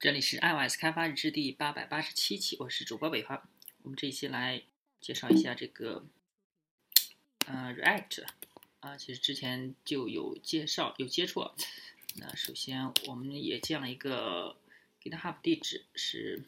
[0.00, 3.48] 这里是 iOS 开发日志第八百八十七期，我是主播北方。
[3.82, 4.62] 我们这一期来
[5.00, 6.06] 介绍一下这个，
[7.48, 8.24] 呃，React
[8.78, 11.50] 啊，其实之前就有介绍有接触。
[12.14, 14.56] 那首先我们也建了一个
[15.02, 16.44] GitHub 地址是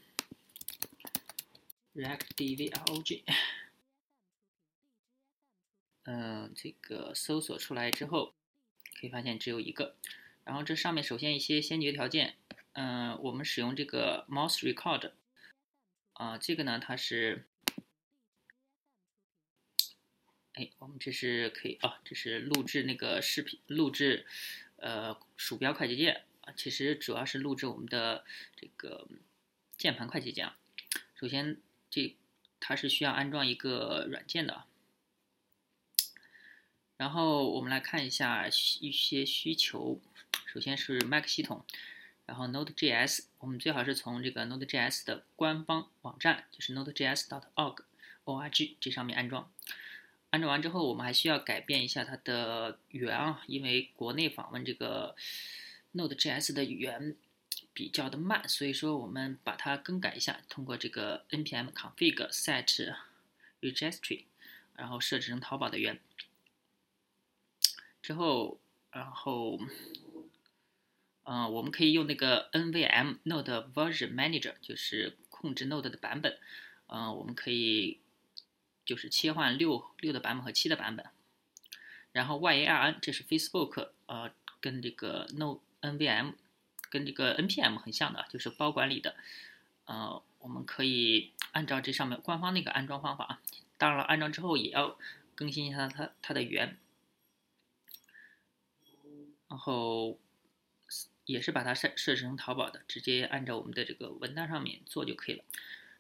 [1.97, 3.23] reactdvlog。
[6.05, 8.33] 嗯，这个搜索出来之后，
[9.01, 9.97] 可以发现只有一个。
[10.45, 12.37] 然后这上面首先一些先决条件。
[12.75, 15.11] 嗯，我们使用这个 mouse record，
[16.13, 17.45] 啊，这个呢，它是，
[20.53, 24.25] 哎，我们这是可以啊，这是录制那个视频，录制
[24.77, 29.09] 呃鼠标快捷键啊，其实主要是录制我们的这个
[29.77, 30.57] 键盘快捷键啊。
[31.17, 32.17] 首先，这
[32.61, 34.65] 它是需要安装一个软件的，
[36.97, 38.47] 然后我们来看一下
[38.81, 40.01] 一些需求，
[40.47, 41.67] 首先是 Mac 系统。
[42.31, 49.51] 然后 Node.js，我们最好是从这个 Node.js 的官方网站，就是 Nodejs.org，org 这上面安装。
[50.31, 55.17] 安装完之后，我们还需要改变一下它的源啊，因为国内访问这个
[55.93, 57.17] Node.js 的源
[57.73, 62.95] 比较的慢，所以说我们把它更改一下，通过这个 npm config set
[63.61, 64.27] registry，
[64.77, 65.99] 然后设置成淘宝的源。
[68.01, 68.61] 之后，
[68.93, 69.59] 然后。
[71.33, 76.37] 嗯，我们可以用那个 NVM Node Version Manager，就是控制 Node 的版本。
[76.89, 78.01] 嗯，我们可以
[78.85, 81.07] 就是切换六六的版本和七的版本。
[82.11, 86.33] 然后 YARN 这是 Facebook，呃，跟这个 Node NVM
[86.89, 89.15] 跟这个 NPM 很像的，就是包管理的。
[89.85, 93.41] 呃，我们可以按照这上面官方那个安装方法啊。
[93.79, 94.99] 当然了，安装之后也要
[95.37, 96.77] 更新一下它它的源。
[99.47, 100.19] 然后。
[101.31, 105.45] 也是把它设设置成淘宝的，直接按照我们的这个文档上面做就可以了。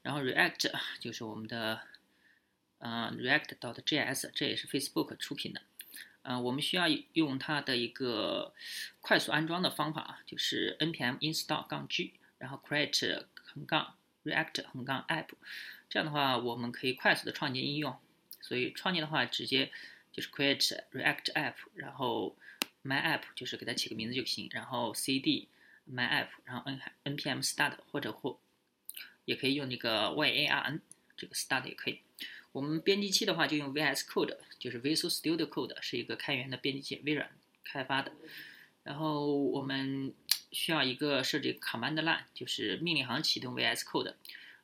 [0.02, 1.82] 然后 React 就是我们的，
[2.78, 5.62] 嗯，React dot JS，这也是 Facebook 出品的。
[6.22, 8.52] 嗯，我们需要用它的一个
[9.00, 15.28] 快速安装的方法啊，就是 npm install 杠 g，然后 create 横杠 React 横杠 app。
[15.88, 17.98] 这样的话，我们可以快速的创建应用。
[18.40, 19.70] 所以创建的话，直接
[20.12, 22.36] 就是 create React app，然后。
[22.82, 25.48] My app 就是给它起个名字就行，然后 cd
[25.90, 26.80] my app，然后 n
[27.16, 28.38] npm start 或者或
[29.24, 30.80] 也可以用那个 yarn
[31.16, 32.00] 这个 start 也可以。
[32.52, 37.30] 我们编辑器的话就用 VS Code，就是 Visual Studio Code 是一个开源的编辑器，微软
[37.62, 38.12] 开发的。
[38.82, 40.12] 然后我们
[40.50, 44.14] 需要一个设置 command line，就是命令行启动 VS Code。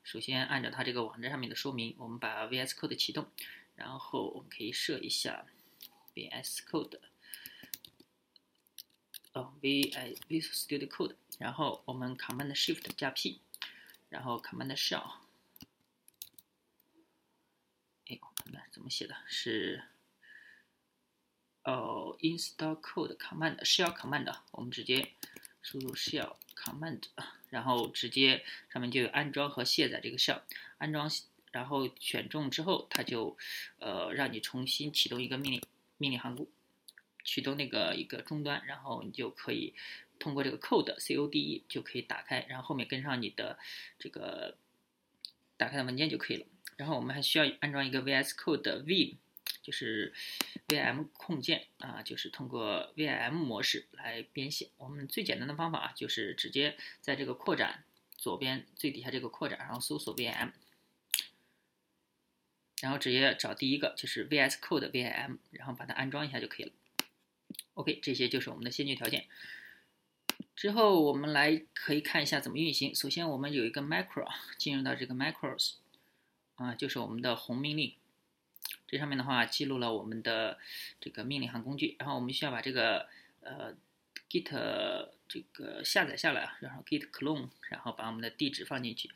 [0.02, 3.28] 首先按照它这个网站上面的说明，我们把 VS Code 启动，
[3.76, 5.46] 然后我们可以设一下
[6.14, 6.98] VS Code。
[9.36, 13.38] 哦，v i Visual Studio Code，然后我们 Command Shift 加 P，
[14.08, 15.16] 然后 Command Shell，
[18.06, 19.14] 哎，那怎么写的？
[19.26, 19.84] 是
[21.64, 25.12] 哦，Install Code Command Shell Command，我们直接
[25.60, 27.02] 输入 Shell Command，
[27.50, 28.42] 然后直接
[28.72, 30.40] 上面就有安装和卸载这个 Shell，
[30.78, 31.10] 安装，
[31.52, 33.36] 然后选中之后，它就
[33.80, 35.62] 呃让你重新启动一个命令
[35.98, 36.34] 命令行
[37.26, 39.74] 启动那个一个终端，然后你就可以
[40.18, 43.58] 通过这个 code c o d e 就可以打开，然后后面跟上你的
[43.98, 44.56] 这个
[45.58, 46.46] 打开的文件就可以了。
[46.76, 49.16] 然后我们还需要安装一个 VS Code V，
[49.62, 50.14] 就是
[50.68, 54.70] VM 控件啊，就是通过 VM 模式来编写。
[54.76, 57.84] 我们最简单的方法啊，就是直接在这个扩展
[58.16, 60.52] 左边最底下这个扩展，然后搜索 VM，
[62.82, 66.72] 然后直接找第一个就是 VS Code VM，然后把它安装一下就可以了。
[67.74, 69.26] OK，这些就是我们的先决条件。
[70.54, 72.94] 之后我们来可以看一下怎么运行。
[72.94, 75.74] 首先我们有一个 macro，进入到这个 macros，
[76.54, 77.94] 啊，就是我们的宏命令。
[78.88, 80.58] 这上面的话记录了我们的
[81.00, 81.96] 这个命令行工具。
[81.98, 83.08] 然后我们需要把这个
[83.40, 83.74] 呃
[84.30, 89.10] git 这个下载下来，然后 git clone，然后把我们的地址放进去。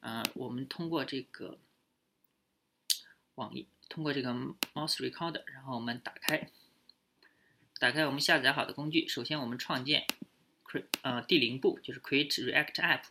[0.00, 1.58] 啊，我们通过这个
[3.34, 4.32] 网页，通过这个
[4.74, 6.50] mouse recorder，然后我们打开。
[7.78, 10.04] 打开我们下载好的工具，首先我们创建
[10.64, 13.02] ，create 呃第零步就是 create React app，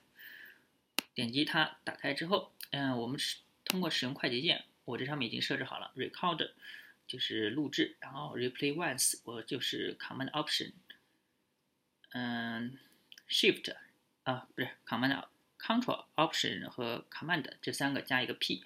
[1.14, 6.52] 点击它，打开之后，嗯，我们是通过使用快捷键，我这上面已经设置好了 record，
[7.08, 10.74] 就是录制，然后 replay once，我就是 command option，
[12.10, 12.78] 嗯
[13.30, 13.74] ，shift
[14.24, 15.28] 啊不是 command
[15.58, 18.66] control option 和 command 这三个加一个 p，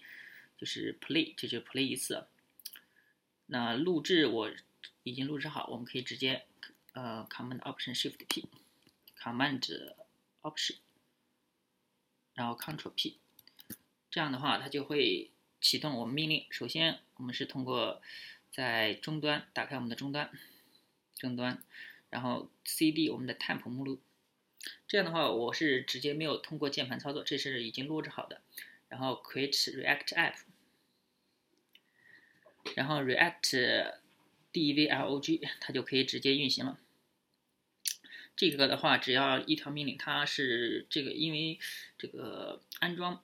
[0.57, 2.25] 就是 play，这就 play 一次，
[3.45, 4.51] 那录制我。
[5.03, 6.45] 已经录制好，我们可以直接
[6.93, 9.93] 呃 Command Option Shift P，Command
[10.41, 10.77] Option
[12.33, 13.19] 然后 Ctrl P，
[14.09, 16.45] 这样的话它就会启动我们命令。
[16.49, 18.01] 首先我们是通过
[18.51, 20.31] 在终端打开我们的终端，
[21.15, 21.63] 终端，
[22.09, 24.01] 然后 CD 我们的 temp 目录。
[24.87, 28.41] 这样的话我是直接没有通过键盘操作，这是已经录制好的。
[28.89, 30.35] 然后 Create React App，
[32.75, 34.00] 然后 React
[34.53, 36.79] dvlog，它就可以直接运行了。
[38.35, 41.59] 这个的话，只要一条命令，它是这个，因为
[41.97, 43.23] 这个安装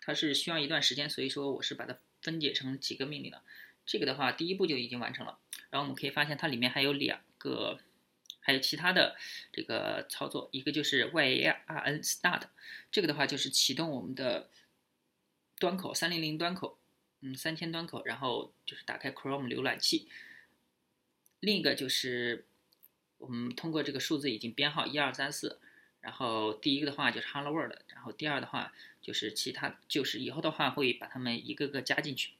[0.00, 3.42] 它是需要一段时间，所以说我是把它分解成几个命令的。
[3.86, 5.38] 这个的话，第一步就已经完成了。
[5.70, 7.78] 然后我们可以发现它里面还有两个，
[8.40, 9.16] 还有其他的
[9.52, 12.42] 这个操作，一个就是 yarn start，
[12.90, 14.50] 这个的话就是启动我们的
[15.58, 16.78] 端口三零零端口，
[17.20, 20.08] 嗯，三千端口，然后就是打开 Chrome 浏览器。
[21.40, 22.44] 另一个就是。
[23.18, 25.58] 我们通过这个数字已经编号一二三四，
[26.02, 32.32] 然后第一个的话就是 Hello World，然后第二的话就是其他，就是以后的话会把它们一个个加进去。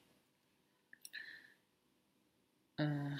[2.75, 3.19] 嗯，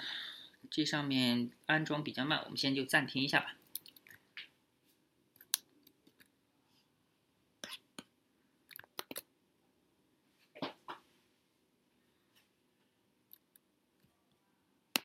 [0.69, 3.55] 这上面安装比较慢，我们先就暂停一下吧。